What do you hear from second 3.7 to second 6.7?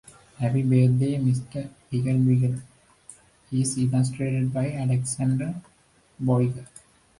illustrated by Alexandra Boiger.